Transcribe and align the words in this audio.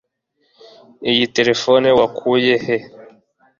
iyi 1.11 1.25
terefone 1.35 1.87
wakuye 1.99 2.53
he 2.65 2.75